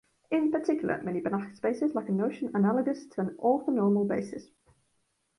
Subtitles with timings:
[0.31, 4.49] In particular, many Banach spaces lack a notion analogous to an orthonormal basis.